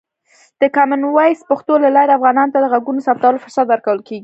د 0.61 0.63
کامن 0.75 1.01
وایس 1.15 1.39
پښتو 1.51 1.73
له 1.83 1.89
لارې، 1.95 2.15
افغانانو 2.17 2.53
ته 2.53 2.59
د 2.61 2.65
غږونو 2.73 3.05
ثبتولو 3.07 3.41
فرصت 3.43 3.65
ورکول 3.69 3.99
کېږي. 4.07 4.19